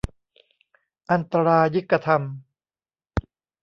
[1.11, 2.23] อันตรายิกธรรม